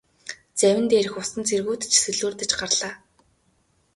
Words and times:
Завин 0.59 0.85
дээрх 0.91 1.13
усан 1.21 1.41
цэргүүд 1.49 1.81
ч 1.91 1.91
сэлүүрдэж 2.03 2.51
гарлаа. 2.59 2.93